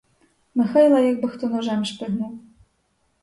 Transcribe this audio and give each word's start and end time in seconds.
Михайла 0.55 0.99
як 0.99 1.21
би 1.21 1.29
хто 1.29 1.47
ножем 1.47 1.85
шпигнув. 1.85 2.39